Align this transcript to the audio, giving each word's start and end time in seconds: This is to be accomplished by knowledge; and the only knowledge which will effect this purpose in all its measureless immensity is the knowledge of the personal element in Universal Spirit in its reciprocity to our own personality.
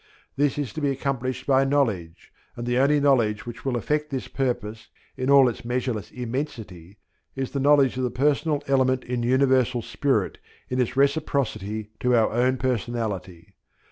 This 0.35 0.57
is 0.57 0.73
to 0.73 0.81
be 0.81 0.89
accomplished 0.89 1.45
by 1.45 1.63
knowledge; 1.63 2.33
and 2.55 2.65
the 2.65 2.79
only 2.79 2.99
knowledge 2.99 3.45
which 3.45 3.63
will 3.63 3.75
effect 3.77 4.09
this 4.09 4.27
purpose 4.27 4.87
in 5.15 5.29
all 5.29 5.47
its 5.47 5.63
measureless 5.63 6.09
immensity 6.09 6.97
is 7.35 7.51
the 7.51 7.59
knowledge 7.59 7.97
of 7.97 8.03
the 8.03 8.09
personal 8.09 8.63
element 8.65 9.03
in 9.03 9.21
Universal 9.21 9.83
Spirit 9.83 10.39
in 10.69 10.81
its 10.81 10.97
reciprocity 10.97 11.91
to 11.99 12.15
our 12.15 12.31
own 12.31 12.57
personality. 12.57 13.53